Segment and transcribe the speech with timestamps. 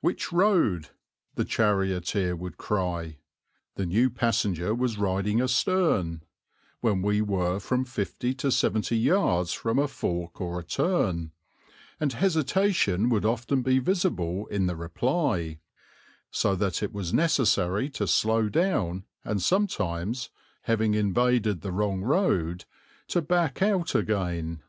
[0.00, 0.88] "Which road?"
[1.36, 3.18] the charioteer would cry
[3.76, 6.24] the new passenger was riding astern
[6.80, 11.30] when we were from fifty to seventy yards from a fork or a turn,
[12.00, 15.60] and hesitation would often be visible in the reply,
[16.32, 20.30] so that it was necessary to slow down and sometimes,
[20.62, 22.64] having invaded the wrong road,
[23.06, 24.60] to back out again.